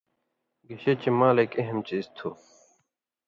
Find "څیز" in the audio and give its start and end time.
1.87-2.05